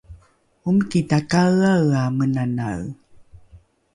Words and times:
omiki 0.67 0.99
takaeaea 1.09 2.03
menanae 2.17 2.85